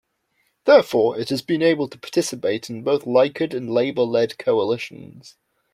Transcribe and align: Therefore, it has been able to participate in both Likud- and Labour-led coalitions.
Therefore, 0.65 1.15
it 1.19 1.29
has 1.29 1.43
been 1.43 1.61
able 1.61 1.87
to 1.87 1.95
participate 1.95 2.71
in 2.71 2.81
both 2.81 3.05
Likud- 3.05 3.53
and 3.53 3.69
Labour-led 3.69 4.39
coalitions. 4.39 5.37